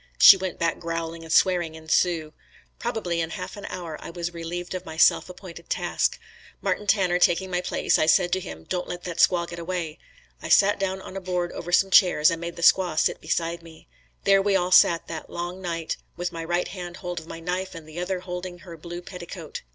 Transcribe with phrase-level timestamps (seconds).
[0.17, 2.33] She went back growling and swearing in Sioux.
[2.79, 6.17] Probably in half an hour I was relieved of my self appointed task.
[6.59, 9.99] Martin Tanner taking my place, I said to him, "Don't let that squaw get away."
[10.41, 13.61] I sat down on a board over some chairs and made the squaw sit beside
[13.61, 13.87] me.
[14.23, 17.75] There we sat all that long night with my right hand hold of my knife
[17.75, 19.61] and the other holding her blue petticoat.